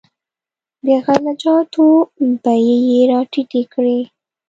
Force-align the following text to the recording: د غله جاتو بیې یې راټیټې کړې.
د 0.85 0.87
غله 1.05 1.33
جاتو 1.43 1.85
بیې 2.43 2.75
یې 2.89 2.99
راټیټې 3.11 3.61
کړې. 3.73 3.99